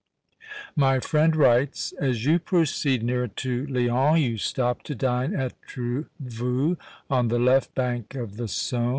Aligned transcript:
My 0.75 0.99
friend 0.99 1.35
writes, 1.35 1.91
"As 1.99 2.25
you 2.25 2.39
proceed 2.39 3.03
nearer 3.03 3.27
to 3.27 3.67
Lyons 3.67 4.21
you 4.23 4.37
stop 4.39 4.81
to 4.85 4.95
dine 4.95 5.35
at 5.35 5.53
Trevoux, 5.61 6.77
on 7.07 7.27
the 7.27 7.37
left 7.37 7.75
bank 7.75 8.15
of 8.15 8.35
the 8.37 8.47
Saone. 8.47 8.89